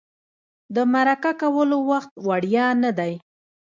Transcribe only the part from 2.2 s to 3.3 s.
وړیا نه دی.